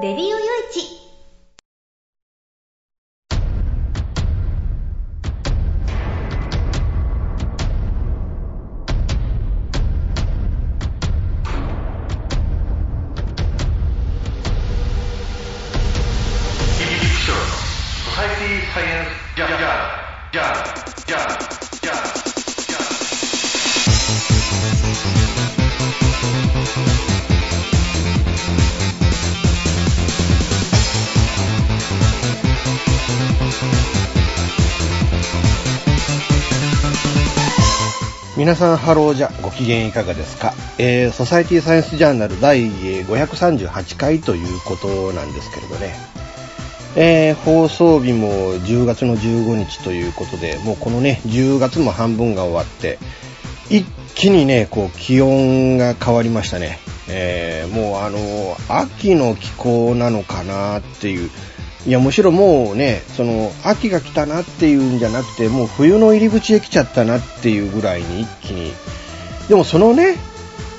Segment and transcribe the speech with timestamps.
[0.00, 0.36] レディオよ
[0.70, 0.97] いち
[38.48, 39.30] 皆さんハローじゃ。
[39.42, 42.66] ご機嫌いかがですか、えー、ソサイティサイエンスジャーナル第
[43.02, 45.94] 538回ということなんですけれどね、
[46.96, 52.98] えー、放送日も10月の15日ということでもうこのね10月も半分が終わって
[53.68, 53.84] 一
[54.14, 56.78] 気にねこう気温が変わりましたね、
[57.10, 58.18] えー、もうあの
[58.70, 61.28] 秋の気候なのかなっていう
[61.86, 68.72] いや、むしろもうね、その、秋が来たなっていうんじゃなくて、もう冬の入り口へ来ちゃったなっていうぐらいに一気に。
[69.48, 70.16] でもそのね、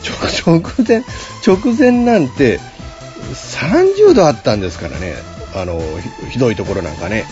[0.46, 1.04] 直前、
[1.46, 2.60] 直前なんて、
[3.34, 5.16] 30度あったんですからね。
[5.56, 5.82] あの、
[6.30, 7.26] ひどいところなんかね。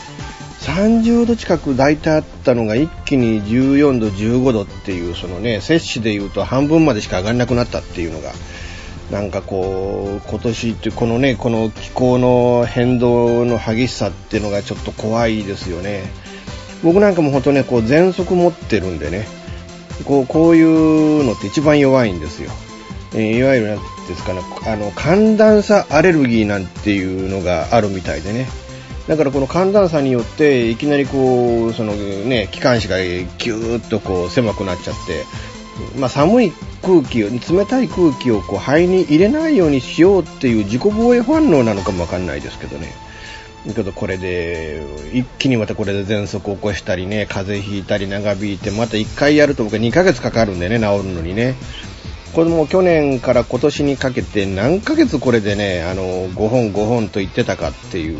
[0.61, 8.31] 30度近く大体あったのが一気に14度、15度っていう、そのね、摂氏で言うと半分までしか上がらなくなったっていうのが、
[9.11, 16.03] なんかこう、今年ってこのね、この気候の変動の激しさっていうのがちょっと怖いですよね。
[16.83, 19.25] 僕なんかも本当ね、こう喘息持ってるんでね、
[20.05, 22.51] こうこういうのって一番弱いんですよ。
[23.13, 28.47] えー、いわゆるなんですかね、あの、寒暖差アレルギーなんていうのがあるみたいでね。
[29.07, 35.23] だからこの寒暖差によっていきなりこう、そのね、気管支がギューッとこう狭くなっちゃって、
[35.97, 42.93] まあ、寒い空気を、冷たい空気をこう肺に入れないようにしようっていう自己防衛反応なのかもわかんないですけどね。
[43.73, 44.81] けどこれで、
[45.13, 51.55] 一気にまたこれで喘息を起こしたりね、風邪ひいたり長引いて、また1回やると僕は2ヶ月かかるんでね、治るのにね。
[52.33, 58.19] これも去年から今年にかけて何ヶ月これでね、あの、5本5本と言ってたかっていう、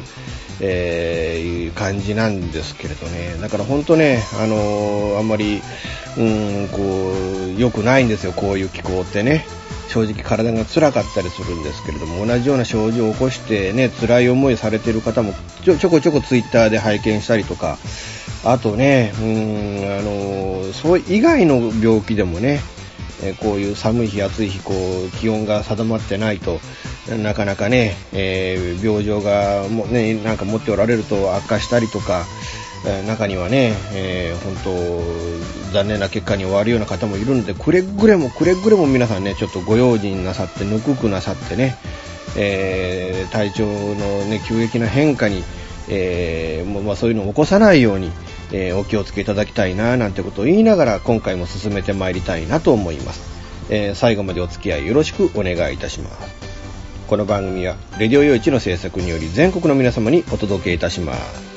[0.59, 3.37] えー、いう感じなんですけれどね。
[3.41, 5.61] だから本当ね、あのあんまり、
[6.17, 7.13] うん、こ
[7.55, 9.45] う、良くないんですよ、こういう気候ってね。
[9.87, 17.77] 正直体が辛かったりするんですけれども、同じような症状を起こしてね、辛い思いされている方もちょちょこちょこツイッターで拝見したりとか、
[18.43, 22.59] あとね、うん、あの、そう以外の病気でもね、
[23.23, 26.59] えこういう寒い日、暑い日、こう、気温が定まってないと、
[27.23, 32.25] なかなかね、えー、病状がも、ね、なんか持っておられると悪化したりとか
[32.85, 41.75] え、中にはね、えー、本当、残念な結果に終わるような方もいるので、くれぐれもくれぐれも皆さんね、ちょっとご用心なさって、ぬくくなさってね、
[42.35, 45.43] え、体調のね、急激な変化に、
[45.89, 48.11] えー、もまあ、そういうのを起こさないように、
[48.51, 53.21] えー、お気をつけいただきたいな、なんてことを言いながら、今回も進めてまいりたいなと思います。
[53.69, 56.17] えー、最後までお付き合いよろしくお願いいたします。
[57.07, 61.56] この番組は、レディオ用一の制作により全国の皆様にお届けいたします。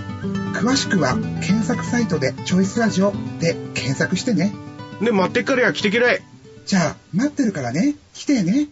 [0.51, 4.53] 詳しくは、検索サイトでチョイスラジオで検索してね。
[5.01, 6.21] で、待ってっからや来てけらい。
[6.65, 7.95] じゃあ、待ってるからね。
[8.13, 8.67] 来てね。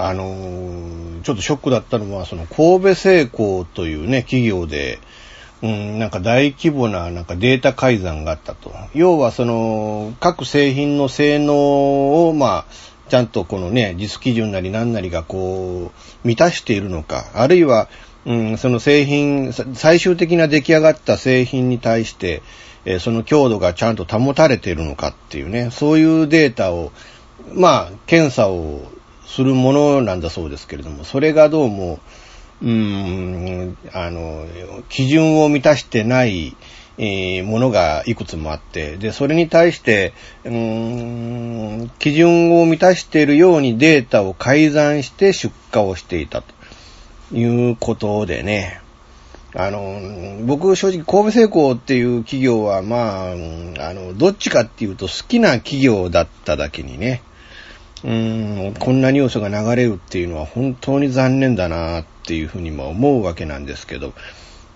[0.00, 0.88] あのー
[1.28, 4.98] ちょっとショックだったのは、その神戸製鋼というね、企業で、
[5.62, 8.72] うん、なんか大規模ななんかデータ改ざんがあったと。
[8.94, 12.64] 要はその、各製品の性能を、まあ、
[13.08, 17.88] ちゃんとこのね、実基準なり何なりがこう、満たしているのか、あるいは、
[18.26, 22.42] うん、その製品、最終的な出来上がった製品に対して、
[22.84, 26.92] えその強度がちゃんと保たれているのかっていうね、そういうデータを、
[27.54, 28.82] まあ、検査を
[29.26, 31.98] するものなんだそうですけれども、それがどうも、
[32.62, 34.46] うん、あの、
[34.88, 36.56] 基準を満たしてない、
[37.00, 40.12] えーものがいくつもあって、で、それに対して、
[40.44, 46.52] うん、基準を満たしているようにデータを改ざんして出荷をしていたと
[47.36, 48.80] いうことでね、
[49.54, 50.00] あの、
[50.44, 53.34] 僕正直神戸製鋼っていう企業はまあ、あ
[53.94, 57.22] の、どっちかっていうと好きな企業だっただけにね、
[58.04, 64.12] うん、こんなニュースが流れるっていうのは本当に残念だなっていうふうにも思うわけなんですけど、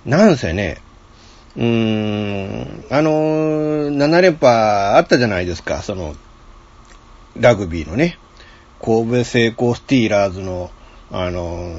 [0.07, 0.81] なんせね、
[1.55, 3.11] うーん、あの、
[3.91, 6.17] 7連覇あったじゃないですか、その、
[7.39, 8.19] ラグビーのね、
[8.81, 10.71] 神戸製鋼スティーラーズの、
[11.11, 11.77] あの、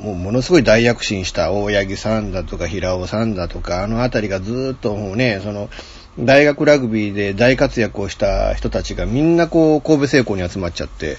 [0.00, 5.68] もうものすごい大躍進した大八木さんだとか平尾さんだとか、あのあたりがずっともうね、その、
[6.18, 11.18] 大学ラグビーで大活躍をした人たちがみんなこう、神戸製鋼に集まっちゃって、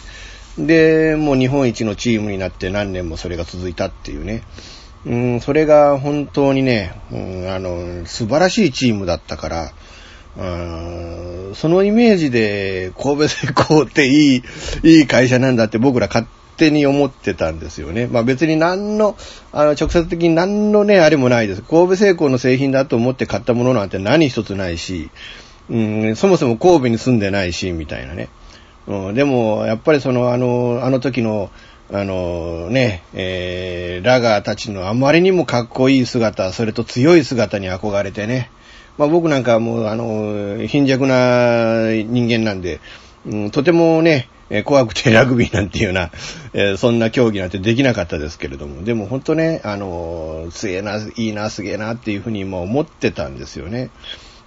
[0.58, 4.44] で、もう日本一のチームになって何年もそれが続いたっていうね。
[5.06, 9.72] うん、それが本当にね、うん、あの、素晴らしいチームだったから、
[10.38, 14.44] うんそのイメージで神戸製鋼っていい、
[14.84, 18.08] いい会社なんだって僕ら勝手に思ってたんですよね。
[18.08, 19.16] まあ別に何の、
[19.54, 21.62] あの、直接的に何のね、あれもないです。
[21.62, 25.10] 神戸製鋼の製品だと思って買ったものなんて何一つないし、
[25.70, 28.28] うん、そもそも神戸に住んでないし、みたいなね。
[28.88, 31.50] うん、でも、やっぱりその、あの、あの時の、
[31.92, 38.50] あのね、えー、ラガーたちのあまりにもかっこいい姿、それと強い姿に憧れてね。
[38.98, 42.80] まあ僕なんかもう、あの、貧弱な人間なんで、
[43.28, 46.12] うん、とてもね、えー怖くてラグビーなんていうような、
[46.54, 53.90] えーそんな競技なんてできなかったですけれども、でも本当ね、あの、強えな、いいな、すげえなっていうふうに今思ってたんですよね。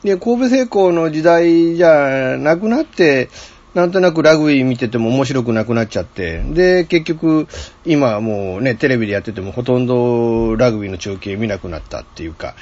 [0.02, 3.28] で、神戸製鋼の時代じゃなくなって、
[3.74, 7.46] なんとなくラグビー見てても面白くなくなっちゃって、で、結局、
[7.84, 12.54] 今はもうね、テレビでやっててもほとんどラグビーの中継見なくなったっていうか、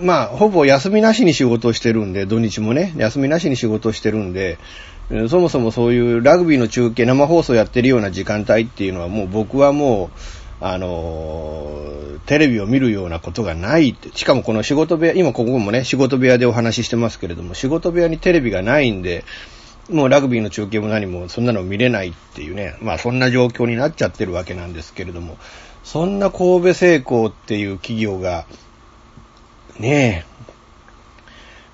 [0.00, 4.58] まあ、ほぼ休みなしに仕事をしてるんで、土日もね、休みなしに仕事をしてるんで、
[5.28, 10.18] そもそもそういうラグビーの中継、生放送やってるような時間帯っていうのはもう僕はもう、
[10.58, 11.82] あの
[12.24, 14.08] テレビを見るようなことがないって。
[14.14, 19.24] しかもこの仕事部屋、今ここもね、仕事部屋でお話ししてますけれども、仕事部屋にテレビがないんで、
[19.90, 25.38] もうラグビーの中継も何もそんなの見れないっていうね、まあそんな状況になっちゃってるわけなんですけれども、
[25.84, 28.46] そんな神戸製鋼っていう企業が、
[29.78, 30.26] ね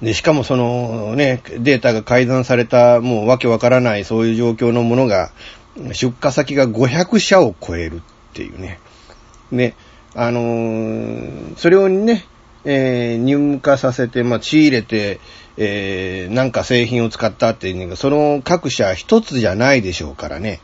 [0.02, 5.31] え、で、しかもそのね、データが改ざんされた、もうわけわからないそういう状況のものが、
[5.92, 8.00] 出荷先が500社を超えるっ
[8.35, 8.81] ていうね。
[9.52, 9.75] ね、
[10.14, 12.26] あのーそれをね、
[12.64, 15.21] えー入荷させて、まあ、仕入れて、
[15.56, 20.61] えーなんか製品を使ったっていうのが、その各社一つじゃないでしょうからね。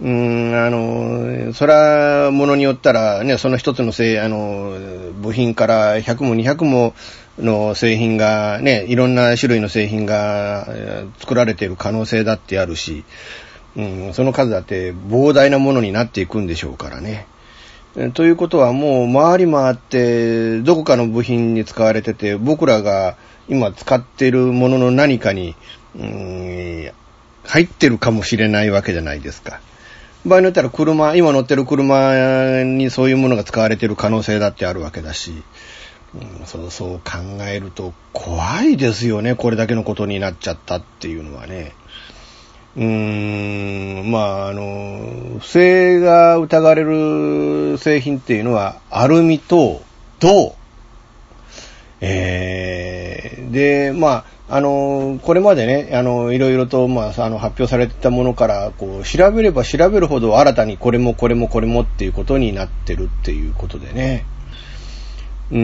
[0.00, 4.76] うん、あの、そら、ものによったら、ね、その一つの製、あの、
[5.20, 6.94] 部品から100も200も
[7.38, 10.68] の製品が、ね、いろんな種類の製品が
[11.18, 13.04] 作られている可能性だってあるし、
[13.76, 17.26] うん、その数だって膨大なものになっていくんでしょうからね。
[18.14, 23.16] ということはもう回り回ってどこかの部品に使われてて僕らが
[23.48, 25.56] 今使ってるものの何かに、
[25.96, 26.90] うん、
[27.44, 29.60] 入ってるかもしれないわけじゃないですか。
[30.26, 35.42] 場合によったら車、今乗ってる車にそういうものが使われてる可能性だってあるわけだし、
[36.14, 41.72] うん、そうそう考えると怖いですよね、これだけのことになっちゃったっていうのはね。
[42.76, 42.84] うー
[44.04, 49.82] ん、まあ、あの、不正が疑われる製品っていうのは、アルミと
[50.20, 50.54] 銅。
[52.00, 64.24] えー、で、まあ、あの、これまでね、あの、いろいろと、まあ、あの、発表されてたものから、こう、調べれば調べるほど新たにこれもこれもこれもっていうことになってるっていうことでね。
[65.50, 65.58] うー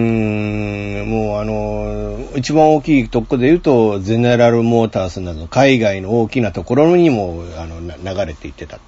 [1.05, 8.81] ん、もうあの、一番大きいとこで言うと、ゼネラルモータースなど海外の大きなところにも、あの、流れていってた。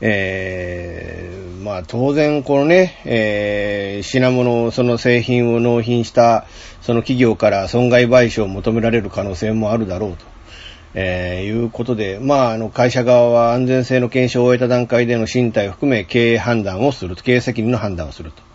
[0.00, 6.46] えー、まあ当然このね、えー、品物、その製品を納品した
[6.80, 10.30] その企業から損害賠償を求められる可能性もあるだろうと。
[10.92, 18.49] えー、いうことで、まあ、あの、会社側は安全性の検証を終えた段階での身体を含め経営判断をすると、経営責任の判断をすると。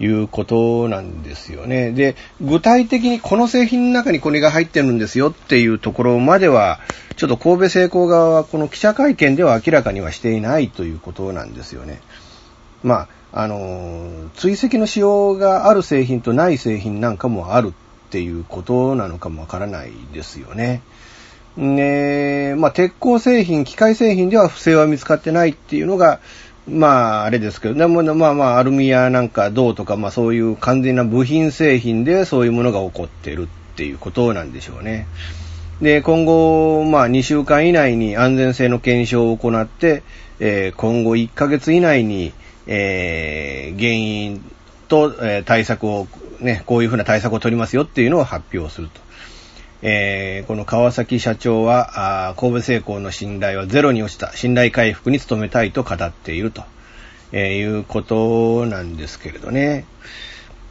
[0.00, 1.92] いうことなんですよね。
[1.92, 6.78] で、具体的にこの製品の中にこれが入ってるんですよっていうところまでは、
[7.16, 12.00] ちょっと神戸製鋼側はこの記者会見では明らかにはしていないということなんですよね。
[12.84, 17.74] まあ、あの、追跡の仕様がある製品とない製品なんかもある
[18.08, 20.82] っていうことなのかもわからないですよね。
[21.56, 26.20] ねまあ、鉄鋼製品、機械製品では不正は見つかってないっていうのが、
[26.68, 35.06] まあ、あれですけど、でも、まあまあ、アルミやなんか銅とか、まあそういう完全な部品製品でそういうものが起こっているっていうことなんでしょうね。
[35.80, 40.02] で、今後、まあ2週間以内に安全性の検証を行って、
[40.40, 42.32] えー、今後1ヶ月以内に、
[42.66, 44.44] えー、原因
[44.88, 46.06] と、えー、対策を、
[46.40, 49.07] ね、こういうふうな対策を取りますよっていうのを発表すると。
[49.80, 56.64] えー、この川崎社長は、神戸製鋼の信頼はゼロに落ちた、信頼回復に努めたいと語っていると、
[57.30, 59.84] えー、いうことなんですけれどね。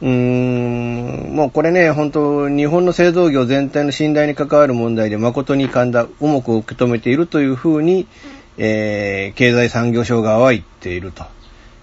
[0.02, 8.06] うーん、もうこれね、本当日本の製造業全体の信頼に関わる問題で誠に神田、重く受け止めているというふうに、
[8.58, 11.24] えー、経済産業省側は言っていると。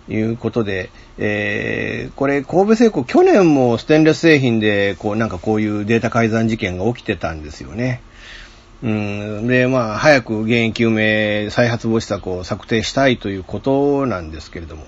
[0.08, 8.02] いうことで、えー、これ、神戸製鋼、去年もステンレス製品で、こう、なんかこういうデータ改ざん事件が起きてたんですよね。
[8.84, 14.86] うん、で、まあ、早く原因究明、再発防止策を策定したいということなんですけれども、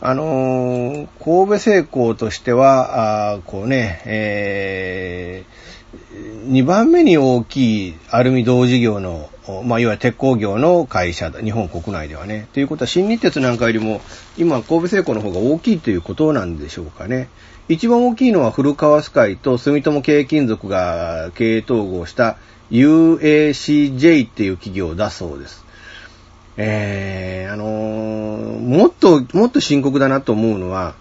[0.00, 5.67] あのー、神戸製鋼としては、あこうね、えー、
[6.48, 9.30] 2番目に大きいアルミ銅事業の
[9.64, 12.48] まあ、いわゆる鉄鋼業の会社だ、日本国内ではね。
[12.52, 14.02] ということは、新日鉄なんかよりも、
[14.36, 17.30] 今、神戸製鋼の方が大きいということなんでしょうかね。
[17.68, 22.38] 一番大きいのは古川スカイと住友軽金属が経営統合した
[22.70, 25.64] UACJ っていう企業だそうです。
[26.56, 30.94] えー、あのー、もっと、もっと深刻だなと思うのは、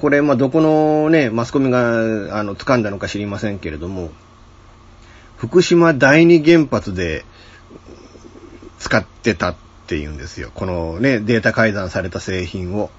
[0.00, 4.10] これ、まあ、どこのね、マスコミが、あの、掴んだのか知りませんけれども、
[5.36, 7.24] 福島第二原発で、
[8.82, 9.54] 使ってたっ
[9.86, 10.50] ていうんですよ。
[10.54, 12.90] このね、データ改ざんされた製品を。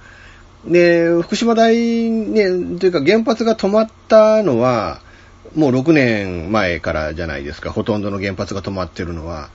[0.65, 2.45] で、福島大ね、
[2.79, 5.01] というか原発が止まったのは、
[5.55, 7.71] もう6年前からじゃないですか。
[7.71, 9.49] ほとんどの原発が止まってるのは。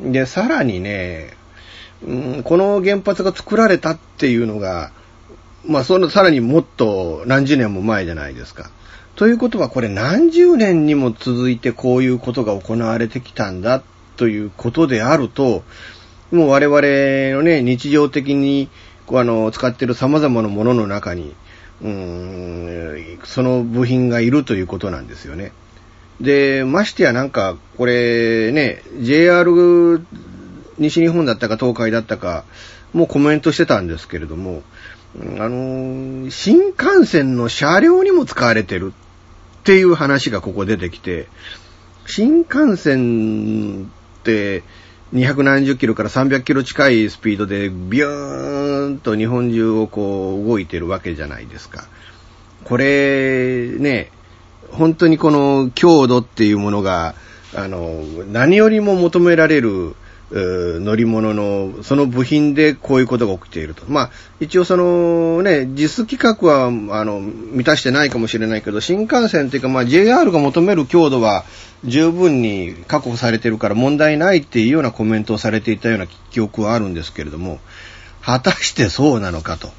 [0.00, 1.30] で、さらにね、
[2.06, 4.92] うん、この原発が作られたっていうのが、
[5.64, 8.70] まあ、その、さらにもっと何十年も前じゃないですか。
[9.16, 13.82] ということは、これ何十年にも続いてこういうことが行われてきたんだ
[14.16, 15.62] ということであると、
[16.30, 18.68] もう我々のね、日常的に、
[19.06, 21.34] こうあの、使っている様々なものの中に、
[21.82, 25.52] うーん、その部品がいるということなんですよね。
[26.20, 30.00] で、ましてやなんか、これね、JR
[30.78, 32.44] 西日本だったか東海だったか、
[32.92, 34.62] もうコメントしてたんですけれども、
[35.18, 38.92] あの、新幹線の車両にも使われてる
[39.60, 41.26] っていう話がここ出てきて、
[42.06, 43.90] 新幹線
[44.20, 44.62] って、
[45.12, 51.88] 200キロから300キロ近いスピードでビューンと日本中をこう動いてるわけじゃないですか。
[52.64, 54.12] これね、
[54.70, 57.16] 本当にこの強度っていうものが、
[57.56, 59.96] あの、何よりも求められる
[60.32, 63.82] 乗り物の、その部品でこういうことが起きていると。
[63.88, 66.70] まあ、一応そのね、実規格は、あ
[67.04, 71.44] の、満たしてないかもしれないけど、新幹線っていうか、まあ、JR が求める強度は
[71.84, 77.58] 十分に確保されてるから問題ないっていうようなコメントをされていたような記憶はあるんですけれども、
[78.22, 79.70] 果たしてそうなのかと、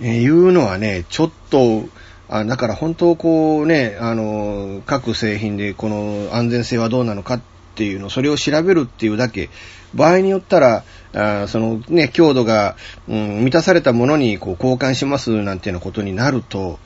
[0.00, 1.84] えいうのはね、ちょっと、
[2.28, 7.40] あだから本当こうね、あの、各製品でこの安全性はどうなのかっ
[7.80, 9.48] っていうの、それを調べるっていうだけ、
[9.94, 10.84] 場合によったら、
[11.14, 12.76] あそのね、強度が、
[13.08, 16.78] うん、満たされたものにこう交換しますなんていうようなことになると、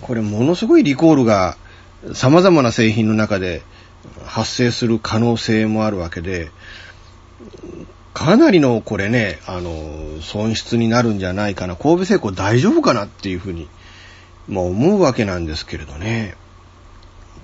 [0.00, 1.58] これものすごいリコールが
[2.14, 3.60] 様々な製品の中で
[4.24, 6.50] 発生する可能性もあるわけで、
[8.14, 11.76] かなりのこれね、あの、損失になるんじゃないかな。
[11.76, 13.68] 神戸製鋼大丈夫かなっていうふうに、
[14.48, 16.34] まあ思うわけなんですけれどね。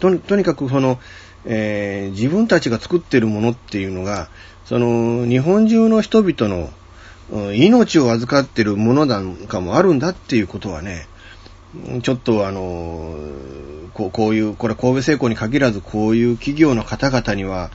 [0.01, 0.99] ととにかくその、
[1.47, 4.29] えー自分たちが作ってるものっていうのが、
[4.65, 6.71] その、日本中の人々の
[7.53, 11.07] 命を預かってるものなんかもあるんだっていうことはね、
[12.03, 13.17] ちょっとあの、
[13.95, 17.71] こうこういう、これ神戸製鋼に限らずこういう企業の方々には、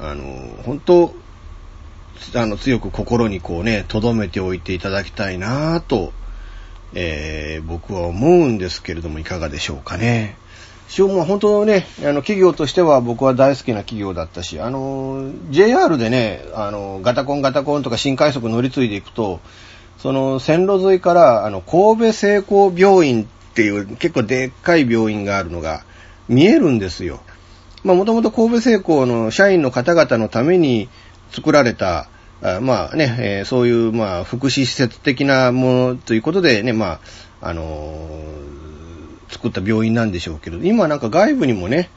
[0.00, 0.24] あの、
[0.64, 1.14] 本当、
[2.34, 6.12] あの、強く心にこうね、留めておいていただきたいなぁと、
[6.94, 10.36] えー僕は思うんですけれども、いかがでしょうかね。
[10.92, 19.40] 一応も本当ね、あの、企業としては僕は大好きな企業だったし、あの、JR でね、あの、ガタコンガタコンとか新快速乗り継いでいくと、
[19.96, 25.82] その線路沿いから、あの、神戸製鋼病院っていう結構でっかい病院があるのが
[26.28, 27.20] 見えるんですよ。
[27.84, 30.90] まあ、もともと神戸製鋼の社員の方々のために
[31.30, 32.10] 作られた、
[32.42, 37.00] あまあね、えーそういう、まあ、福祉施設的なものということでね、ま
[37.40, 38.62] あ、あのー
[39.32, 41.90] 作った病院なんでしょうけど、今なんか外部にもね、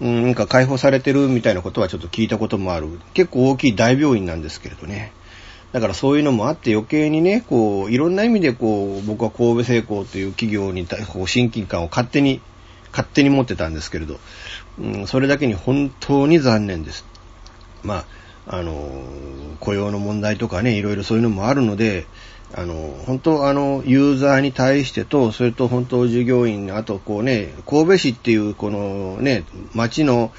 [0.00, 2.88] うん、なんか開放されてるみたいなことはちょっと聞いたこともある。
[3.14, 5.12] 結構大きい大病院なんですけれどね。
[5.72, 12.40] だからそういうのもあって余計にね、こう、いろんな意味でこう、僕は神戸製鋼という企業に対こう親近感を勝手に、
[12.90, 14.18] 勝手に持ってたんですけれど、
[14.80, 17.04] うん、それだけに本当に残念です。
[17.82, 18.04] ま
[18.46, 19.02] あ、あの、
[19.60, 22.06] 雇用の問題とかね、いろいろそういうのもあるので、
[22.54, 22.74] あの、
[23.06, 30.32] 本当あの、ユーザーに対してと、それと本当従業員、あとこうね、神戸市っていうこのね、町の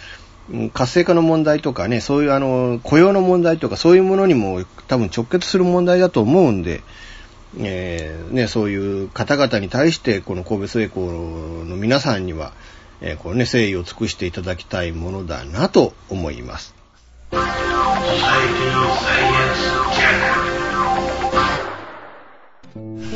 [0.74, 6.82] 活性化の問題とかね、そういうあの、雇用の問題とかそういうものにも多分直結する問題だと思うんで、
[7.60, 12.54] えーね、そういう方々に対して、この神戸製鋼の皆さんには、
[13.02, 16.74] えーこね、誠意を尽くしていただきたいものだなと思います。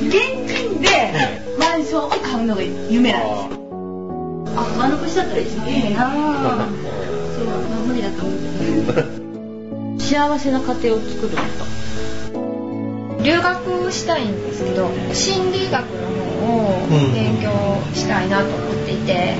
[0.08, 0.18] 現
[0.48, 1.14] 金で
[1.60, 3.64] マンションを買うのが夢なんですよ。
[4.56, 6.14] あ、丸腰だったら一番いいなぁ。
[7.36, 10.00] そう、まあ、無理だと思う。
[10.00, 11.84] 幸せな家庭を作ること。
[13.24, 16.10] 留学したいんですけど心理学の
[16.46, 17.52] 方を勉強
[17.96, 19.36] したいなと思っていて、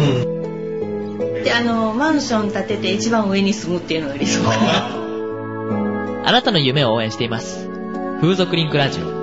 [1.44, 5.04] で、あの、マンション建てて一番上に住むっていうのが理想かな。
[6.26, 7.68] あなたの夢を応援しています。
[8.22, 9.23] 風俗リンクラジオ。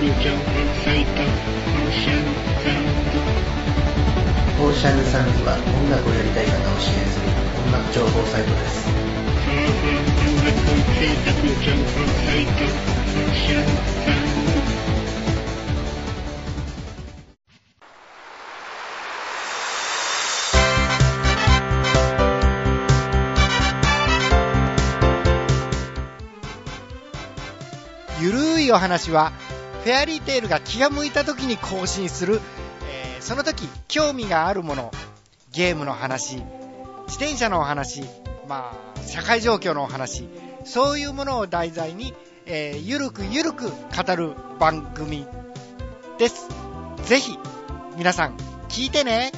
[0.00, 0.06] オー
[4.72, 7.26] シャンサンズは音楽をやりたい方を支援する
[7.66, 8.88] 音楽情報サイトです。
[28.22, 29.32] ゆるいお話は
[29.84, 32.40] フェアリーテールが気が向いた時に更新する、
[32.88, 34.90] えーその時興味があるもの
[35.52, 38.02] ゲームの話自転車のお話
[38.48, 40.26] まあ社会状況のお話
[40.64, 42.14] そういうものを題材に、
[42.46, 45.26] えーゆるくゆるく語る番組
[46.18, 46.48] です。
[47.04, 47.38] ぜひ
[47.96, 48.36] 皆さん
[48.68, 49.32] 聞いてね。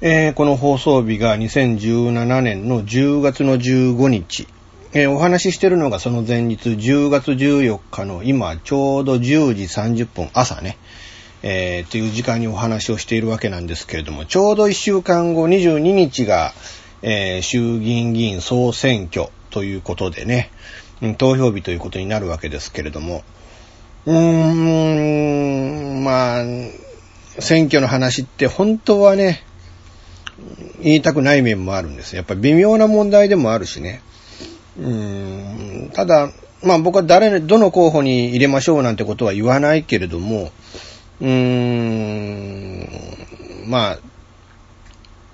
[0.00, 4.46] えーこの放送日が2017年の10月の15日。
[4.92, 10.78] えーお話ししてるのがその前日10月14日の今ちょうど10時30分朝ね、
[11.42, 16.52] えーっていう時間にお話をしているわけなんですけれども、ちょうど1週間後22日が、
[17.02, 20.52] えー衆議院議員総選挙ということでね、
[21.18, 23.24] 投票日ということになるわけですけれども、
[24.06, 24.16] うー
[26.00, 26.44] ん、まあ、
[27.40, 29.44] 選挙の話って本当はね、
[30.80, 32.16] 言いたくない面もあるんです。
[32.16, 34.02] やっぱり微妙な問題でもあるしね。
[34.78, 36.30] うん、ただ、
[36.62, 40.52] まあ僕は誰、どの候補に入れましょうなんてことは言わないけれども、
[41.20, 42.88] うーん、
[43.66, 43.98] まあ、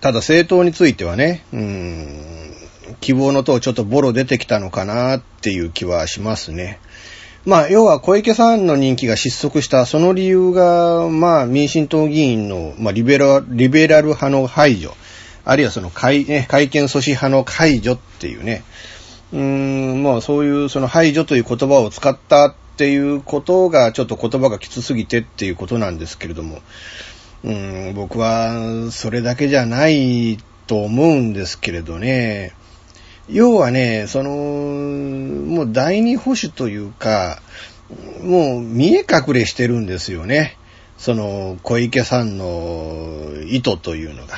[0.01, 2.55] ただ政党についてはね、うん、
[3.01, 6.79] 希望の党ちょっとボロ出てきたのかなっていう気はしますね。
[7.47, 14.95] まあ、要は小池さんの人気が失速した、その理由が、まあ、民進党議員の、まあ、リベラリベラル派の排除、
[15.45, 18.65] あるいはその会、ね、会見阻止派の解除っていうね、
[19.35, 26.63] うーん、まあ、そういうその排除という言葉を使ったっていうことが、ちょっと言葉がきつすぎてっていうことなんですけれども、
[27.45, 32.55] うーん、僕は、それだけじゃないと思うんですけれどね、
[33.29, 37.41] 要はね、その、もう第二保守というか、
[38.23, 40.57] もう見え隠れしてるんですよね。
[40.99, 44.35] その小池さんの意図というのが。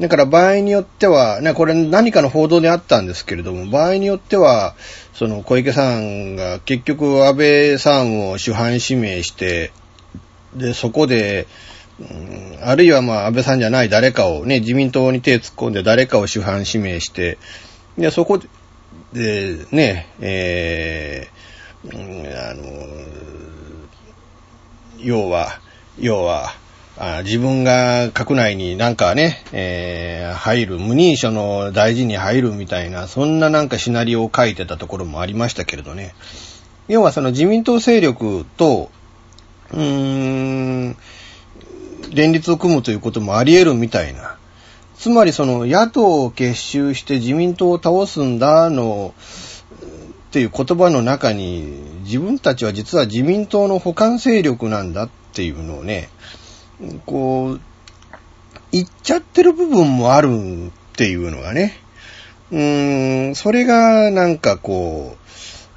[0.00, 4.74] だから場合によっては、ね、これ何かの報道であったんですけれども、場合によっては、
[5.12, 9.72] その小池さんが結局安倍さんを主犯指名して、
[10.54, 11.46] で、そこで、
[12.00, 17.38] うん、あるいはまあ安倍さんじゃない誰かをね、自民党に手突っ込んで誰かを主犯指名して、
[17.98, 18.38] で、そこ
[19.12, 22.64] で、ね、えー、あの、
[24.98, 25.60] 要は、
[25.98, 26.54] 要は、
[27.00, 36.14] あ自分が閣内になんかね、えー、入る、無認証の大事に入るみたいな、そんななんかシナリオを書いてたところもありましたけれどね。
[36.88, 38.90] 要はその自民党勢力と、
[39.72, 40.96] うーん、
[42.12, 44.37] 連立を組むということもあり得るみたいな。
[44.98, 49.14] つまりその野党を結集して自民党を倒すんだの、
[50.28, 56.10] っていう言葉の中に自分たちは実は自民党の補完勢力なんだっていうのをね、
[57.06, 57.60] こう、
[58.72, 61.78] 言っちゃってる部分もあるっていうのがね、
[62.50, 65.16] うーん、それがなんかこ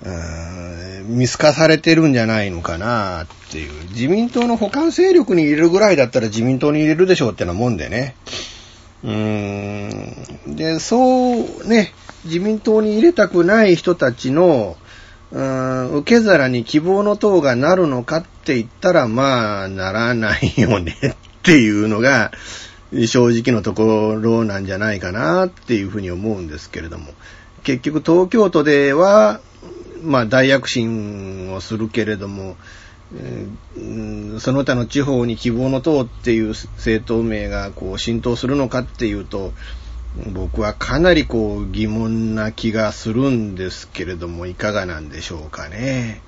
[0.04, 3.72] う、う見透かされてるんじゃないのかなっていう。
[3.90, 8.16] 自民党の補完勢力に入れるぐらいだったら自民党に入れるでしょうってなもんでね。
[9.04, 10.56] うーん。
[10.56, 10.98] で、そ
[11.36, 11.94] うね、
[12.26, 14.78] 自民党に入れたくない人たちの、
[15.32, 22.32] うん、受け皿に希望の党がなるのかって言ったら、まあ、ならないよねっていうのが、
[23.08, 27.14] 正直のところなんじゃないかなっていうふうに思うんですけれども。
[27.64, 29.40] 結局東京都では、
[30.04, 32.58] まあ大躍進をするけれども、
[34.40, 39.52] その他の地方に希望の党っていう政党名がこう浸透するのかっていうと、
[40.34, 46.22] 僕はかなりこう疑問な気がするんですけれども、いかがなんでしょうかね。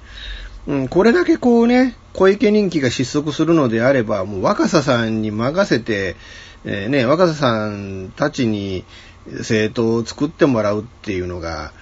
[0.67, 6.15] うん、これだけこうね、小池人気が失速するのであれば、もう若狭さんに任せて、
[6.63, 8.85] えー、ね、若狭さんたちに
[9.25, 11.73] 政党を作ってもらうっていうのが、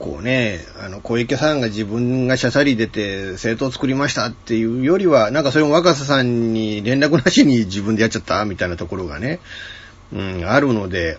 [0.00, 9.40] こうね、あの、小池さんが自分が社さり出て政党を作りましたっていうよりは、なんかそれも若狭さんに連絡なしに自分でやっちゃったみたいなところがね、
[10.10, 11.18] うん、あるので、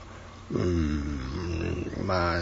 [0.52, 2.42] うん、まあ、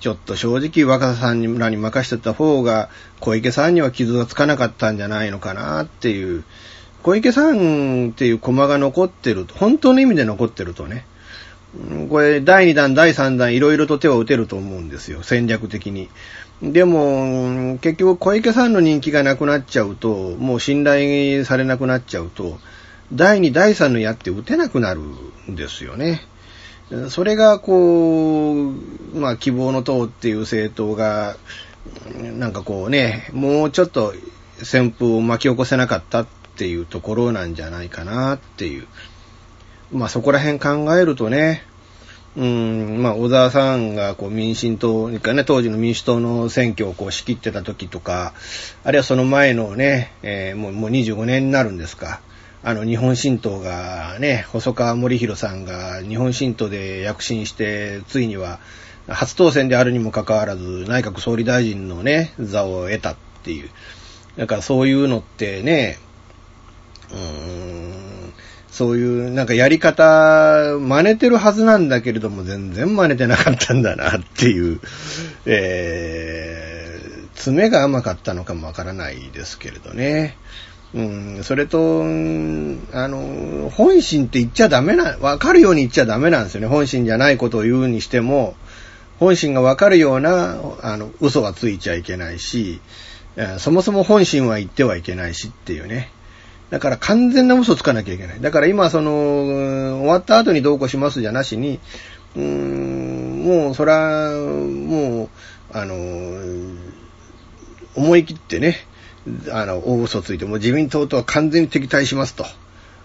[0.00, 6.42] ちょっと正直若狭さんらに任せてた方が小池さんには傷がつかなかったんじゃないのかなっていう、
[7.04, 11.06] 小池さんっていう駒が残ってると、本当の意味で残ってるとね、
[12.08, 16.08] これ第2弾、第3弾いろいろと手を打てると思うんですよ、戦略的に。
[16.62, 22.58] でも、結局小池さんの人気がなくなっちゃうと、もう信頼されなくなっちゃうと、
[23.12, 26.22] 第2、第3の矢って打てなくなるんですよね。
[27.08, 31.36] それが、こう、まあ、希望の党っていう政党が、
[32.38, 34.14] なんかこうね、もうちょっと
[34.58, 38.86] 旋風を巻き起こせなかったっていうところなんじゃないかなっていう。
[39.92, 41.62] まあ、そこら辺考えるとね、
[42.36, 48.34] うん、まあ、小沢さんがこう民進党にか、ね、当時の民主党の選挙をこう仕切ってた時とか、
[48.82, 52.20] あるいはその前のね、えー、もうもう25年になるんですか。
[52.64, 58.58] あの、日本新党がね、細川森弘さんが日本新党で躍進して、ついには
[59.06, 63.68] 初当選であるにもかかわらず、内閣総理大臣のね、座を得たっていう。
[64.36, 65.98] だからそういうのってね、
[67.12, 68.13] うーん、
[68.74, 74.80] そういうなんかやり方、真似てるはずなんだけれども、全然真似てなかったんだなっていう、
[75.46, 80.36] えー、爪が甘かったのかもわからないですけれどね。
[80.92, 86.66] うん、それと、あの、本心って言っちゃダメな、わかるように言っちゃダメなんですよね。
[86.66, 88.56] 本心じゃないことを言うにしても、
[89.20, 92.80] 本心がわかるような、あの、嘘はついちゃいけないし、
[93.58, 96.10] そもそも本心は言ってはいけないしっていうね。
[96.70, 98.40] だから完全な嘘つかなきゃいけない。
[98.40, 101.80] だから今その、終わった後にどうこうしますじゃなしに、
[102.36, 105.28] うーん、もうそら、もう、
[105.72, 105.94] あの、
[107.94, 108.86] 思い切ってね、
[109.50, 112.44] あの、大嘘ついて、も自民党とは完全に敵対しますと。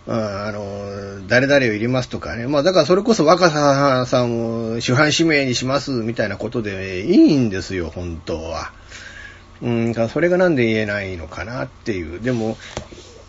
[0.08, 2.48] あの、誰々を入れますとかね。
[2.48, 8.72] まあだからそれこそ若狭さんを主犯指名にしますみたいなことでいいんですよ、本当は。
[9.62, 12.22] うん、それがなんで言えないのかなっていう。
[12.22, 12.58] でも、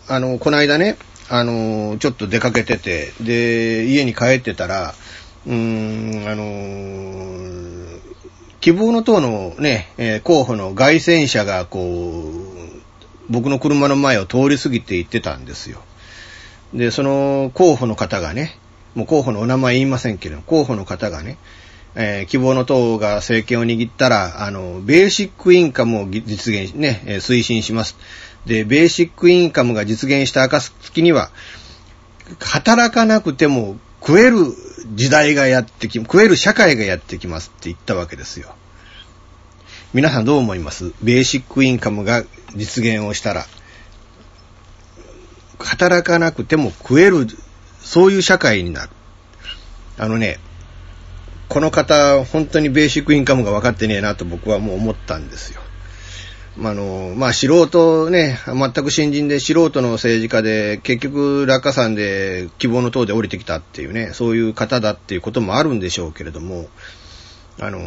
[0.07, 0.97] あの、この間ね、
[1.29, 4.93] あの、ちょっと出かけてて、で、家に帰ってたら、
[5.45, 7.99] うーん、あの、
[8.59, 15.81] 希望の党のね、えー、候補の外戦車がこう、僕の車の前を通り過ぎて行ってたんですよ。
[16.73, 18.57] で、その候補の方がね、
[18.93, 21.37] もう候補のお名前言いませんけれど、候補の方がね、
[21.95, 27.97] えー、希望の党が政権を握ったら、あの、ベーシックインカムを実現、ね、推進します。
[28.45, 31.29] で、ベーシックインカムが実現した暁には、
[32.39, 34.37] 働かなくても食える
[34.95, 38.55] 時代がやってき、食える社会がやってきますって言ったわけですよ。
[39.93, 40.93] 皆さんどう思います？
[41.03, 42.23] ベーシックインカムが
[42.55, 43.45] 実現をしたら、
[45.59, 47.27] 働かなくても食える、
[47.81, 48.89] そういう社会になる。
[49.97, 50.39] あのね、
[51.49, 55.60] この方、本当にベーシックインカムが分かってねえなと僕はもう思ったんですよ。
[56.59, 66.67] あの、まあ、素人ね、全く新人で素人の政治家で、結局落下山で希望の党で降りてきたっていうね、そういう方だっていうこともあるんでしょうけれども、
[67.59, 67.79] あの、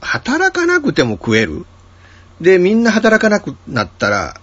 [0.00, 1.66] 働かなくても食える
[2.40, 4.40] で、みんな働かなくなったら、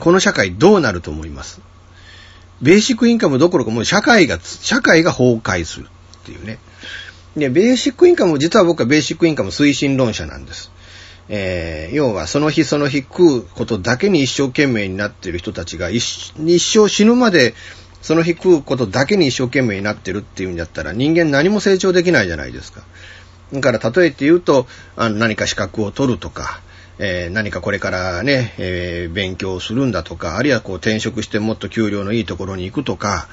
[0.00, 1.60] この社会どうなると思います？
[2.60, 5.88] ベーシックインカムどころかもう社会が、社会が崩壊するっ
[6.24, 6.58] ていうね。
[7.36, 10.70] で、ベーシックインカム、実は僕はベーシックインカム推進論者なんです。
[11.28, 16.00] えー、要はその日その日食うことだけに一生懸命になっている人たちが一
[16.60, 17.54] 生死ぬまで
[18.00, 22.82] その日食うことだけに一生懸命になってるっていうんだったら人間何も成長できないじゃないですか。
[23.52, 26.60] だから例えて言うと、あの何か資格を取るとか、
[26.98, 33.28] えー、何かこれからね、えー、勉強するんだとか、あるいはこう転職してもっと給料のいいところに行くとか、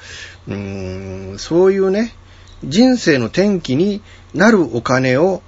[0.48, 2.14] うーん、そういうね、
[2.68, 4.02] 人生の転機に
[4.34, 5.42] なるお金を、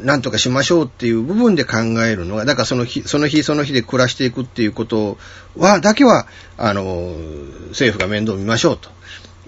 [0.00, 5.16] なんとかしましょうっていう部分で考えるのが、だからその日、その日その日で暮らしていくっていうこと
[5.56, 6.26] は、だけは、
[6.58, 7.14] あの、
[7.68, 8.90] 政府が面倒見ましょうと。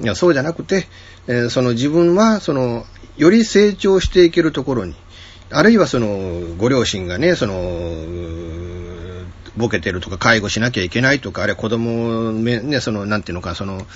[0.02, 0.86] いや、そうじゃなくて、
[1.26, 4.94] えー、その自分は、その、より成長していけるところに、
[5.50, 7.54] あるいはその、ご両親がね、その、
[9.56, 13.86] ボケてるとか介護しなきゃいけないとか、あれ子供ね、その、なんていうのか、その、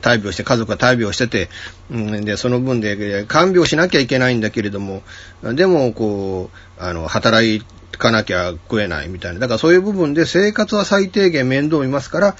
[0.00, 1.48] 大病して、家族が大病してて、
[1.90, 5.02] うん、で、その分で看病しなきゃいけないんだけれども、
[5.42, 7.62] でも、こう、あの、働い
[7.98, 9.40] かなきゃ食えないみたいな。
[9.40, 12.36] だからそういう部分で生活は最低限面倒見ますから、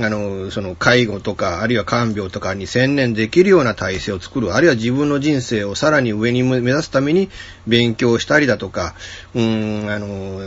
[0.00, 7.30] あの、その介護とか、あるいは看病とかに専念できるような体制を作る、あるいは自分の人生をさらに上に目指すために
[7.66, 8.94] 勉強したりだとか、
[9.34, 10.40] うん、あの、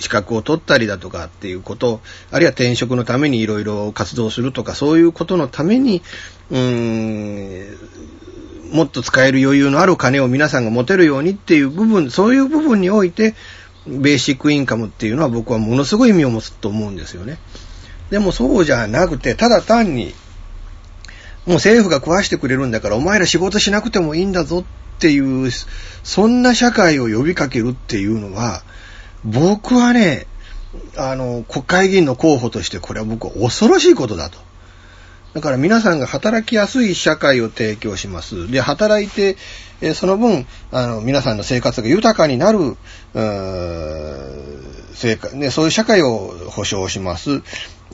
[0.00, 6.02] 資格を取ったりだとかっていうこと、あるいは転職のためにいろいろ活動するとか、そういうことのために、
[6.50, 7.78] うーん、
[8.72, 13.34] もっと使える余裕のある金を皆さんが持てるようにっていう部分、そういう部分において、
[13.86, 17.38] ベーシックインカムっていうのは僕はものすごい意味を持つと思うんですよね。
[18.10, 20.14] でもそうじゃなくて、ただ単に、
[21.46, 25.50] もう政府が食わしてくれるんだからお前ら仕事しなくてもいいんだぞっていう、
[26.02, 28.62] そんな社会を呼びかけるっていうのは、
[29.24, 30.26] 僕はね、
[30.96, 34.38] あの、国会議員の候補としてこれは僕は恐ろしいことだと。
[35.32, 38.50] だから皆さんが働きやすい社会を提供します。
[38.50, 39.36] で、働いて、
[39.80, 42.76] えその分、あの、皆さんの生活が豊かになる、
[44.94, 47.42] 生活、ね、そういう社会を保障します。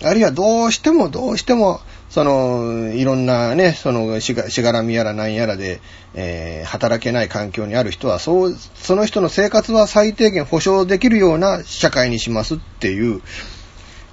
[0.03, 5.81] あるいはどうしてもどうしても、その、いろんなね、そのしが、しがらみやらなんやらで、
[6.15, 13.21] えー、働けない環境にある人は、そう、その人の生活は最低限保障できるような社会にしますっていう、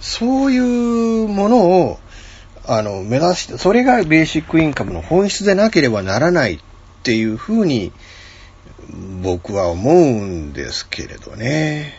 [0.02, 2.00] そういうものを、
[2.66, 6.60] あの、目指して、それがベーシックインカムの本質でなければならないっ
[7.04, 7.92] ていうふうに、
[9.22, 11.94] 僕は思うんですけれどね。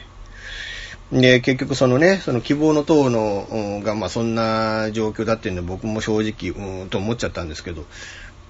[1.13, 7.85] で、結局そのね、その希望の党の、が、まあそんな状況だっていうんで僕も正直、うん、と思っちゃったんですけど、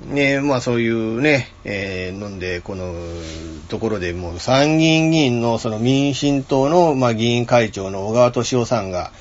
[0.06, 2.94] ね、まあそういうね、えー、んで、この
[3.68, 9.12] ところでもう参議院議員のその民進党の、まあ議員会長の小川敏夫さんが、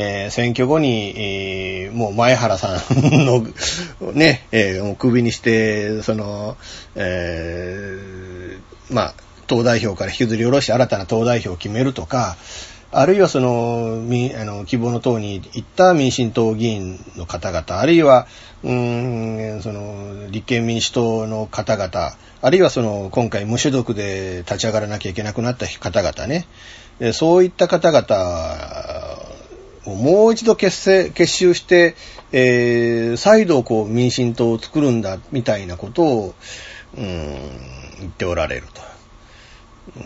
[0.00, 3.44] えー、選挙後に、えー、もう前原さんの
[4.14, 6.56] ね、えー、もう首にして、その、
[6.94, 9.14] えー、まあ、
[9.48, 12.36] 党代表から引きずり下ろして新たな党代表を決めるとか、
[12.92, 14.00] あるいはその、
[14.40, 18.28] あの希望の党に行った民進党議員の方々、あるいは、
[18.62, 26.46] うん、その、立憲民主党の方々、あるいはその、今回無所属で立ち上がらなきゃいけなくなった方々ね、
[27.12, 28.97] そういった方々
[29.94, 31.94] もう一度結成、結集して、
[32.32, 36.34] えー、再度こう民進党を作るんだ、みたいなことを、
[36.96, 37.04] うん、
[38.00, 38.82] 言っておられると。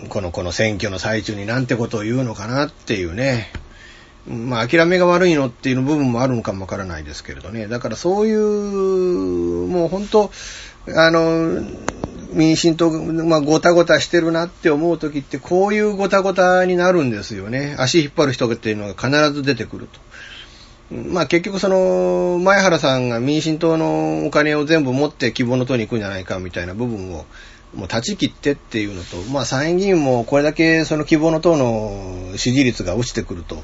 [0.08, 3.50] この、この選挙の最中になんてことを言うのかなっていうね。
[4.26, 7.66] まあ、諦めが悪いのっていう部分もあるのかもわからないですけれどね。
[7.66, 10.30] だからそういう、もう本当、
[10.94, 11.60] あの、
[12.32, 17.76] 民進党、まあ、ごたごたしてるなって思う時って、こういうごたごたになるんですよね。
[17.78, 20.00] 足引っ張る人っていうのが必ず出てくると。
[20.92, 27.24] まあ結局その、前原さんが民進党のお金を全部持って希望の党に行くんじゃないかみたいな部分を、
[27.74, 33.62] もう断ち切ってっていうのと、まあ参院議員もこれだけその希望の党の支持率が落ちてくると、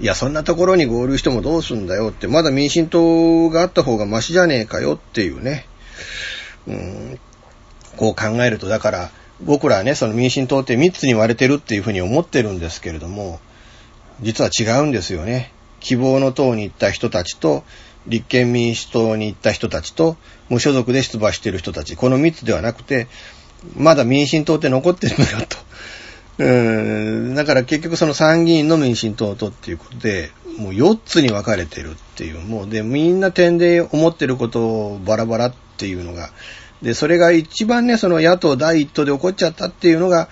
[0.00, 5.66] いや、そんなところに合流してもどうすんだよって、まだ民進党があった方がマシじゃねえかよっていうね、
[6.66, 7.20] うん、
[7.96, 9.10] こう考えると、だから、
[9.42, 13.40] 僕らはね、その民進党って3つに割れてるっていうふうに思ってるんですけれども、
[14.20, 15.52] 実は違うんですよね。
[15.80, 17.64] 希望の党に行った人たちと、
[18.06, 20.16] 立憲民主党に行った人たちと、
[20.48, 23.08] 無所属で出馬している人たち、この3つではなくて、
[23.76, 25.58] まだ民進党って残ってるのよと。
[26.38, 36.30] うーんだから結局その参議院の民進党とっていうことで、もう4つに分かれてるっていう、もうで、みんな点で思ってることをバラバラっていうのが、
[36.82, 40.28] で、それが一番ね、その野党第一党で起こっちゃったっていうのが、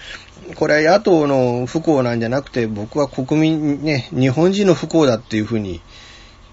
[0.57, 5.81] これは野党の不幸なんじゃなくて、僕は国民ね、日本人の不幸だっていうふうに、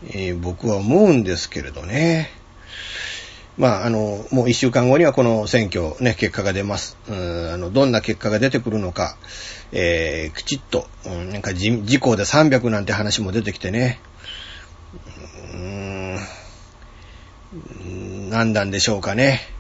[0.10, 2.30] えー、僕は思うんですけれどね。
[3.58, 6.96] まあ、あの、もう一週間後にはこの選挙ね、結果が出ます。
[7.10, 9.18] うん、あの、どんな結果が出てくるのか、
[9.72, 14.00] えー、きちっと、うん、なんか事故で300なんて話も出てきてね、
[15.54, 16.20] うん、
[18.30, 19.57] 何なんでしょうかね。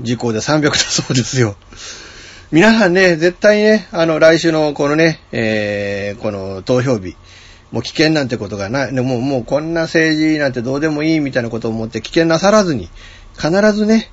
[0.00, 1.56] 事故で300だそうですよ。
[2.50, 7.16] 皆さんね、絶対ね、あの、来週のこのね、えー、この投票日、
[7.70, 8.94] もう危険なんてことがない。
[8.94, 12.90] でももうこんな政治なんてどうでもいいみたいなことを思って危険なさらずに、
[13.36, 14.10] 必ずね、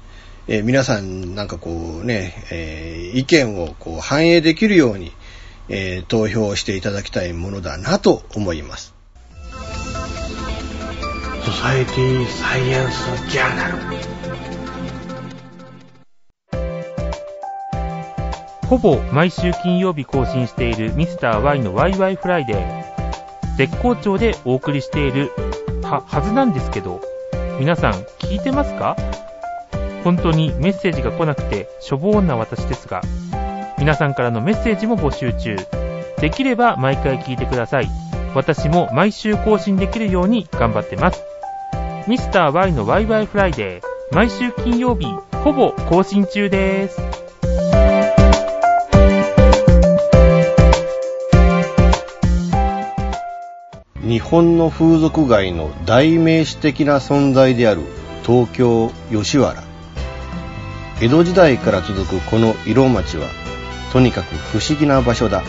[0.48, 5.12] えー、皆さんなんかこうね、えー、意見をこう反映できるように、
[5.68, 8.96] えー、投票していただきたいものだなと思います。
[11.46, 14.19] ソサエティサイエンスジャーナル
[18.70, 23.58] ほぼ毎週金曜日更新しているミスター y のワイワイフライデー。
[23.58, 25.32] 絶好調でお送りしている
[25.82, 27.02] は、はずなんですけど、
[27.60, 28.96] 皆さん聞いてますか？
[30.04, 33.02] 本当にメッセージが来なくてしょぼーんな私ですが、
[33.80, 35.56] 皆さんからのメッセージも募集中。
[36.22, 37.90] できれば毎回聞いてください。
[38.36, 41.24] 私も毎週更新できるように頑張ってます。
[42.08, 45.08] ミスター y のワイワイフライデー、毎週金曜日、
[45.44, 47.09] ほぼ更新中です。
[54.10, 57.84] 日本の風俗街の代名詞的な存在である
[58.26, 59.64] 東京吉原。
[61.00, 63.28] 江戸時代から続くこの色町は
[63.94, 65.44] とにかく不思議な場所だ。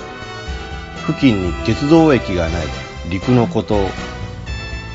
[1.07, 2.67] 付近に鉄道駅がない。
[3.09, 3.89] 陸の孤島。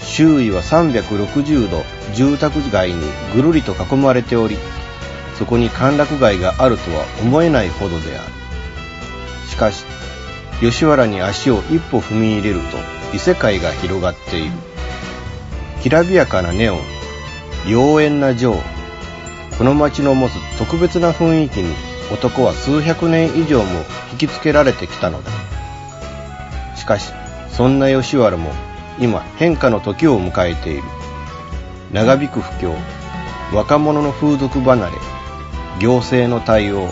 [0.04, 1.82] 周囲は360度
[2.14, 3.02] 住宅街に
[3.34, 4.60] ぐるりと囲まれており
[5.40, 8.32] そこに歓楽街があるとは思えないほどである。
[9.50, 9.86] しかし
[10.60, 14.52] 吉原に足を一歩踏み入れると異世界が広がっている。
[15.82, 16.80] きらびやかなネオン
[17.66, 18.56] 妖艶な情
[19.58, 21.74] この街の持つ特別な雰囲気に
[22.12, 23.70] 男は数百年以上も
[24.12, 25.32] 引きつけられてきたのだ。
[26.76, 27.14] しかし
[27.50, 28.52] そんな吉原も
[29.00, 30.84] 今変化の時を迎えている。
[31.94, 32.76] 長引く不況
[33.54, 34.92] 若者の風俗離れ
[35.80, 36.90] 行政の対応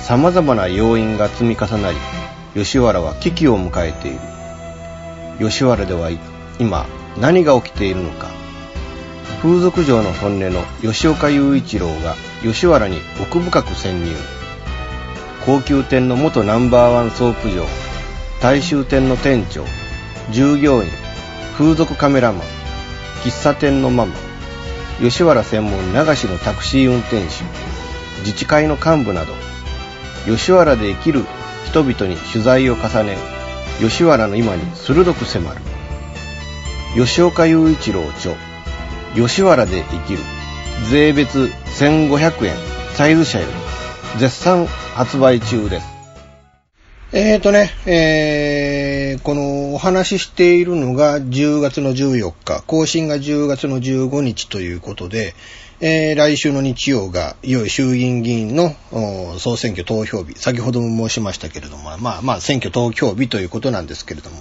[0.00, 1.96] 様々な要因が積み重なり
[2.54, 4.37] 吉原は危機を迎えている。
[5.38, 6.10] 吉原では
[6.58, 6.86] 今
[7.20, 8.28] 何が起きているのか。
[9.42, 14.16] 風俗嬢の本音の吉岡雄一郎が吉原に奥深く潜入。
[15.48, 17.64] 高級店の元ナンバーワンソープ嬢
[18.42, 19.64] 大衆店の店長
[20.30, 20.90] 従業員
[21.56, 22.42] 風俗カメラマン
[23.22, 24.14] 喫茶店のママ
[25.00, 27.26] 吉原専門流しのタクシー運転手
[28.20, 29.32] 自治会の幹部など
[30.26, 31.24] 吉原で生きる
[31.64, 33.16] 人々に取材を重ね
[33.80, 35.60] 吉原の今に鋭く迫る。
[36.96, 38.34] 吉岡雄一郎著。
[39.14, 40.18] 吉原で生きる。
[40.90, 42.54] 税別1500円。
[42.94, 44.20] サイズ社より。
[44.20, 45.86] 絶賛発売中です。
[47.12, 55.34] えーとね、えー、このお話ししているのが10月の14日、更新が10月の15日ということで、
[55.80, 58.74] えー、来週の日曜が、いよいよ衆議院議員の
[59.38, 64.38] 総選挙投票日、先ほども申しましたけれども、まあまあ選挙投票日ということなんですけれども、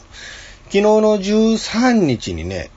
[0.65, 2.71] 昨日の13日にね、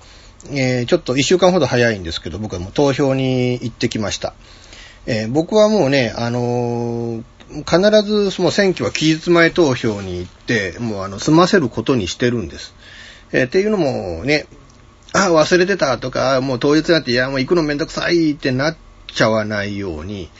[0.50, 4.34] えー、ちょっと1週間ほど早いんですけど、僕はもう投票に行ってきました。
[5.06, 7.22] えー、僕はもうね、あのー、
[7.64, 12.74] 必ずその選挙は期日前投票に行って、もうあの、済ませることにしてるんです。
[13.32, 14.46] えー、っていうのもね、
[15.12, 18.76] あ、忘れてたとか、もう当日になって、いや、もう行くのめんどくさいってなっ
[19.08, 20.30] ちゃわないように、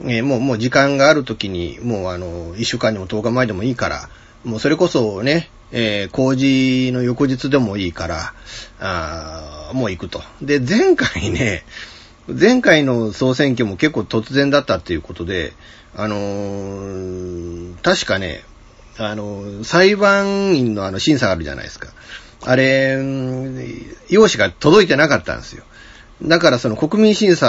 [0.00, 4.08] えー、もう、もう時間がある時に、もうあの、一週間にも10日前でもいいから、
[4.44, 8.34] もうそれこそね、えー、工事の翌日でもいいから、
[8.80, 10.22] あもう行くと。
[10.40, 11.64] で、前回ね、
[12.28, 15.52] 前回の総選挙も結構突然だったっていうことで、
[15.96, 18.44] あのー、確かね、
[18.98, 21.88] あの、裁判員のあの審査あるじゃないですか。
[22.42, 22.96] あれ、
[24.08, 25.64] 用紙が届いてなかったんですよ。
[26.22, 27.46] だからその国民審査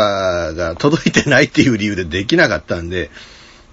[0.55, 3.09] が届いてないっていう理由でできなかったんで、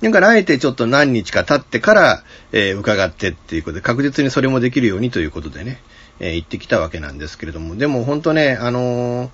[0.03, 5.81] だからあえてちょっと何日か経ってから、えー、伺ってっていうことで、確実にそれもできるようにということでね、
[6.21, 9.31] えー、行ってきたわけなんですけれども、でも本当ね、あのー、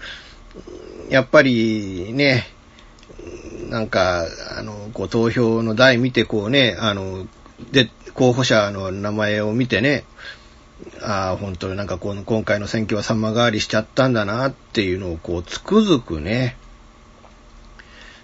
[1.10, 2.46] やっぱりね、
[3.68, 4.26] なんか、
[4.56, 7.26] あの、こう投票の台見てこうね、あの、
[7.72, 10.04] で、候補者の名前を見てね、
[11.02, 16.56] ああ、本当になんかこの今回の選挙は様変わりしちゃったんだなっていうのをこうつくづくね。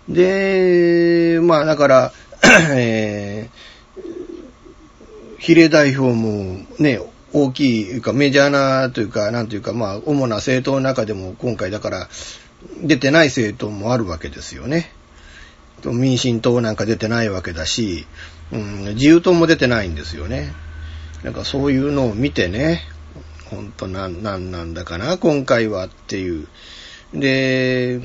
[0.08, 2.12] で、まあだから、
[2.72, 7.00] えー、比例代表もね、
[7.32, 12.08] 大きい、かメジャーなというか、なんというか、まあ主な政党の中でも今回だから
[12.82, 14.92] 出てない政党もあるわけですよね。
[15.84, 18.06] 民進党なんか出てないわけだし、
[18.52, 20.52] うん、自由党も出てないんですよね。
[21.24, 22.82] なんかそういうのを見てね、
[23.50, 26.46] ほんとなん、なんなんだかな、今回はっていう。
[27.14, 28.00] で、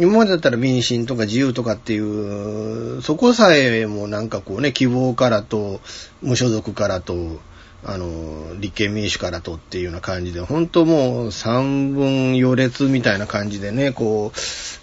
[0.00, 5.80] 今までだったら民進とか自由とかっていう、そこさえもなんかこうね、希望からと、
[6.22, 7.40] 無所属からと、
[7.84, 14.32] あの、立憲民主からとっていうような感じで、本当もう三分余列みたいな感じでね、こ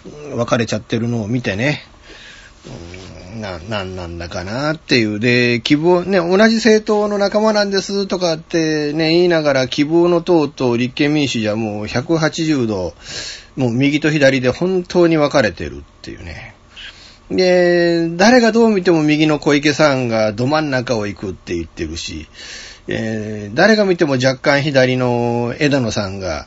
[0.04, 1.82] う、分かれちゃってるのを見てね、
[3.40, 5.20] な、なんなんだかなっていう。
[5.20, 12.94] で、希望、ね、同じ政党の仲間なんですとかってね、言いながら希望の党と立憲民主じゃもう180度、
[13.56, 16.54] もう右と左で本当に分かれてるっていうね。
[17.30, 22.28] で、誰がどう見ても右の小池さんがど真ん中を行くって言ってるし、
[22.88, 26.46] えー、誰が見ても若干左の枝野さんが、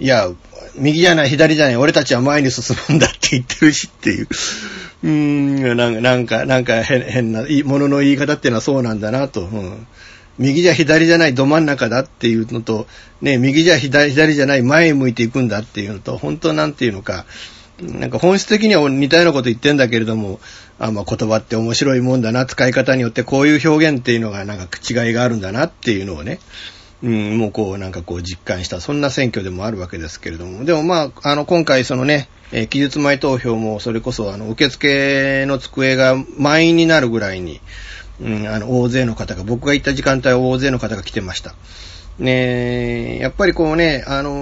[0.00, 0.30] いや、
[0.76, 4.28] 右じゃない、左じゃない、俺たちは前に進むんだって言ってるしっていう。
[5.02, 9.42] うーん、なんか、なんか変変な、ものの言い方っていうのはそうなんだなと。
[9.42, 9.86] うん、
[10.38, 12.86] 右じゃ左じゃないど真ん中だっていうのと、
[13.20, 17.26] ね、右じゃ左左じゃない前向いていくんだっていうのと、本当なんていうのか、
[17.82, 20.40] なんか本質的には似たようなこと言ってんだけれども、
[20.78, 26.40] あまあ、言葉って面白いもんだな、使い方によってこういう表現っていうのがなんか違いがあるんだなっていうのをね、
[27.02, 37.60] うん、もうこうなんかこう実感した、そんな選挙でもあるわけですけれども、でもまあ、あの今回そのね、えー、期日前投票もそれこそあの受付の机が満員になるぐらいに、
[38.20, 41.54] うん、あの大勢の方が、僕が行った時間帯は大勢の方が来てました。
[42.20, 44.32] ねえやっぱりこうね、あの、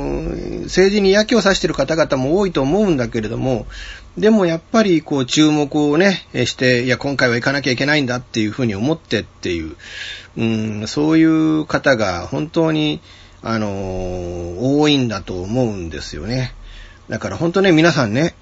[0.64, 3.66] 政治に嫌気をさしてる方々も多いと思うんだけれども、
[4.16, 9.76] でもやっぱりこう注目をね、して、いや今回は行かなきゃいけないんだっていうふうに思ってっていう、
[10.37, 13.01] うん、そういう方が本当に、
[13.41, 13.68] あの
[14.81, 16.55] 多いんだと思うんですよね。
[17.09, 18.35] だから本当ね、皆さんね、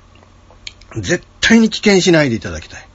[0.97, 2.87] 絶対に危険しないでいただきたい。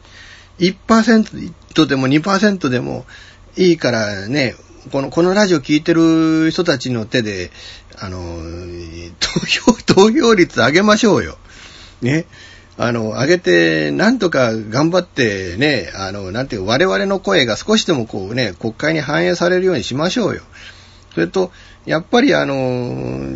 [0.59, 3.05] 1%でも2%でも
[3.57, 4.55] いいからね、
[4.89, 7.51] この、このラジオ聞いてる人たちの手で、
[7.99, 8.19] あの、
[9.19, 11.37] 投票、 投票率上げましょうよ。
[12.01, 12.25] ね。
[12.77, 20.41] あの、上げて、なんとか頑張ってね、あの、なんていう、我々の声が少しでもこうね、国会に反映されるようにしましょうよ。
[21.13, 21.51] それと、
[21.85, 23.29] やっぱりあの、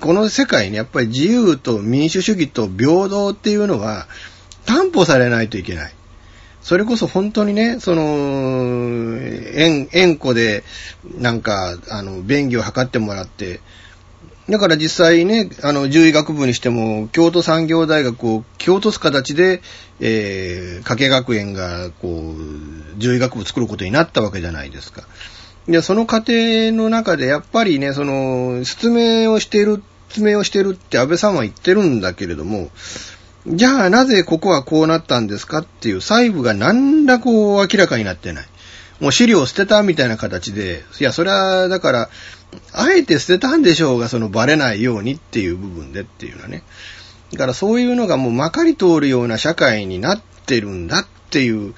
[0.00, 4.06] この世界にやっぱり自由と民主主義と平等っていうのは
[4.64, 5.95] 担保されないといけない。
[6.66, 8.02] それこそ本当にね、その、
[9.20, 10.64] 縁、縁故で、
[11.16, 13.60] なんか、あの、便宜を図ってもらって、
[14.50, 19.62] だから実際ね、あの、獣医学部にしても、京都産業大学を蹴落とす形で、
[20.00, 25.04] えー、加計学園が、こう、獣医学部を作ることになったわけじゃないですか。
[25.68, 26.32] で、その過程
[26.72, 32.70] の中で、やっぱりね、その、説明をしている、説明をしているって安倍さんは言ってるんだけれども、
[33.46, 38.46] じゃあなぜここはこうなったんですかっていう細部が何らこう明らかになってない。
[39.00, 42.10] もう資料を捨てたみたいな形で、いや、それは、だから、
[42.72, 46.62] あえて捨てたんでしょうが、そのバレないようにっていう部分でっていうのはね。
[47.32, 51.74] だからそういうのがもうまかり通るような社会になってるんだっていう。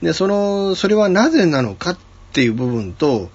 [0.00, 1.98] で、その、それはなぜなのかっ
[2.32, 3.30] ていう部分と、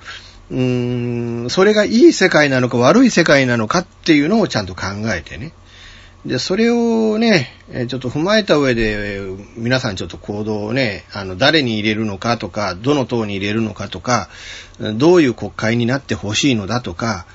[0.50, 5.52] うーん、それがいい世界なのか悪い世界なのかっていうのをちゃんと考えてね。
[6.28, 7.48] で、それをね、
[7.88, 9.22] ちょっと踏まえた上で、
[9.56, 14.28] 皆さんちょっと行動をね、あの、誰に入れるのかとか、どの党に入れるのかとか、
[14.96, 17.26] どういう国会になってほしいのだとか、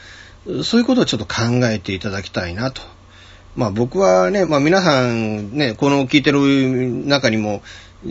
[0.63, 2.83] そういうことをちょっと考えていただきたいなと。
[3.57, 7.63] まあ僕はね、まあ皆さんね、この聞いてる中にも、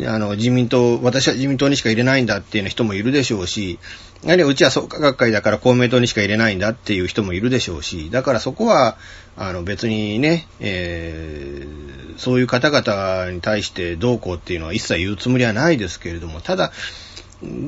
[0.08, 3.78] あの、自民党、私は自民党にしか入れないんだっていう人もいるでしょうし、
[4.26, 8.98] あるいはうちは創価学会だから公明党にしか入れないんだっていう人もいるでしょうし、だからそこは、
[9.36, 16.72] あの別にね、えー、そういう方々に対してどうこうっていうのは一切言うつもりはないですけれども、ただ、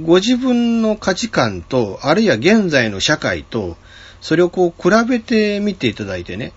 [0.04, 3.76] ご自分の価値観と、あるいは現在の社会と、
[4.22, 6.54] それをこう比べてみていただいてね、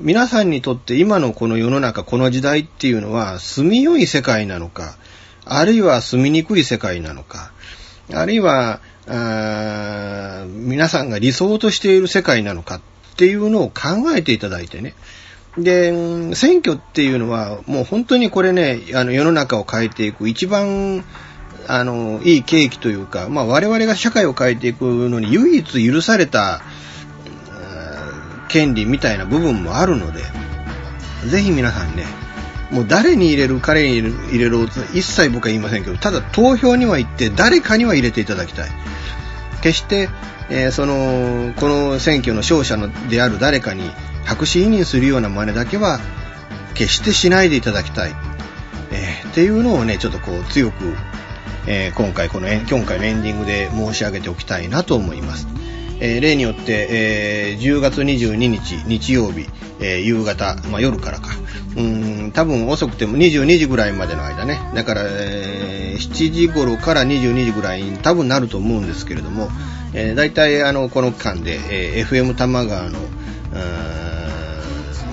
[0.00, 4.96] 皆さんにとって今のこの世の中、この時代っていうのは住みよい世界なのか、
[5.44, 7.50] あるいは住みにくい世界なのか、
[8.14, 12.80] あるいは、あ皆さんが理想としている世界なのかっ
[13.16, 14.94] ていうのを考えていただいてね。
[15.56, 15.90] で、
[16.36, 21.04] 選挙っていうのはもう本当にこれね、あの世の中を変えていく一番
[21.66, 26.62] あの、いい契機というか、まあ我々が社会を変えていくのに唯一許された、
[28.48, 30.22] 権利みたいな部分もあるので、
[31.28, 32.04] ぜひ皆さんね、
[32.70, 38.70] もう誰に入れる、彼に入れる、一切僕は言いませんけど、ただ投票には行って誰かには入れていただきたい。
[39.62, 40.08] 決して、
[40.50, 43.90] えー、その、この選挙の勝者のである誰かに
[44.24, 46.00] 白紙委任するような真似だけは
[46.74, 48.14] 決してしないでいただきたい。
[48.90, 50.94] えー、っていうのをね、ちょっとこう強く、
[51.66, 55.46] えー、今回この、今回のエンディングで申し上げておきたいなと思います。
[56.00, 59.46] えー、例によって、えー、10月22日日曜日、
[59.80, 61.30] えー、夕方、まあ、夜からか。
[61.76, 64.58] うん、多分遅くても22時ぐらいまでの間ね。
[64.74, 69.48] だから、えー、7時頃から22時ぐらいに多分なると思うんですけれども、
[69.92, 71.60] えー、大体あの、この間で、
[71.98, 72.98] えー、FM 玉川の、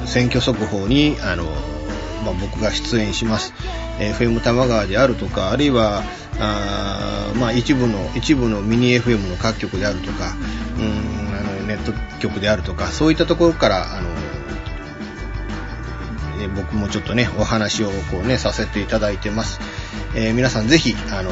[0.06, 1.44] 選挙速報に、あの、
[2.24, 3.54] まあ、僕が出演します。
[4.00, 6.04] えー、FM 玉川であるとか、あるいは、
[6.40, 10.34] あまあ、一部の、一部のミニ FM の各局であるとか、
[10.78, 14.10] うん、あのネット局であるとか、そういったところから、あの、
[16.42, 19.60] え僕もちょっとね、お話をこうね、させていただいてます。
[20.14, 21.32] えー、皆さんぜひ、あの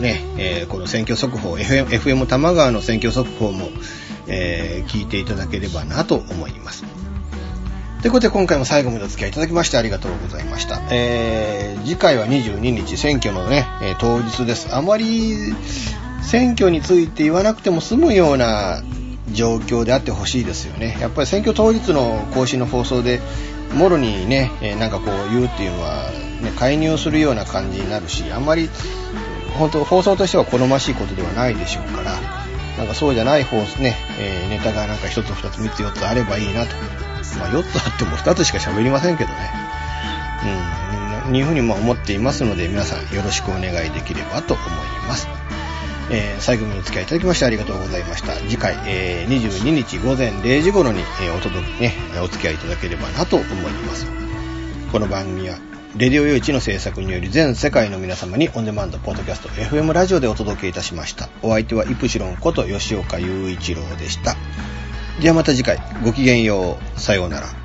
[0.00, 3.68] ね、えー、この選挙速報、FM, FM 玉川の選挙速報も、
[4.26, 6.84] え、聞いていただければなと思います。
[8.04, 10.78] ということで今回も最後までお付き合いいただきましてありがとうございました。
[10.90, 14.76] えー、次回は22日選挙のね、えー、当日です。
[14.76, 15.54] あまり
[16.20, 18.82] 選挙について言わなくても済むような
[19.32, 20.98] 状況であってほしいですよね。
[21.00, 23.22] やっぱり選挙当日の更新の放送で、
[23.72, 26.10] もろにね、えー、なんかこう言うっていうのは、
[26.42, 28.68] ね、介入するような感じになるし、あんまり、
[29.56, 32.20] 本当放送としては好ましいことではないでしょうから、
[32.76, 36.76] なんかそうじゃない方ね、えー、ネタがなんか1つ2つ3つ4つあればいいなと
[37.38, 39.50] まあ、4つあっても2つしか喋りませんけどね。
[41.26, 44.68] うん、いうふうにま思っていますので、皆さんよろしくお願いできればと思い
[45.08, 45.28] ます。
[46.10, 48.34] えー、最後までお付き合いいただきましてありがとうございました。
[48.34, 54.06] 次回、えー、22日午前0時頃に、えー、お届け、ね、お付き合いいただければなと思います。
[54.92, 55.56] この番組は、
[55.96, 61.28] レディオ用地の制作により全世界の皆様にオンデマンド、ポッドキャスト、FM ラジオでお届けいたしました。
[61.42, 64.36] お相手はイプシロンこと吉岡雄一郎でした。
[65.20, 67.00] ではまた次回、ごきげんよう。
[67.00, 67.63] さようなら。